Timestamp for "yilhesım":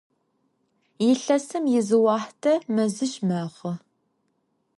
1.03-1.63